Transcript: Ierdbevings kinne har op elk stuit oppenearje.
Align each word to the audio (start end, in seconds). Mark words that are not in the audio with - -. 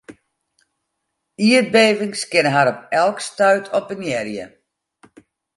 Ierdbevings 1.49 2.21
kinne 2.31 2.51
har 2.55 2.71
op 2.73 2.81
elk 3.03 3.19
stuit 3.29 3.71
oppenearje. 3.81 4.45